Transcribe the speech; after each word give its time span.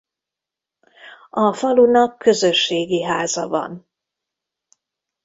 A 1.29 1.53
falunak 1.53 2.17
közösségi 2.17 3.03
háza 3.03 3.47
van. 3.47 3.87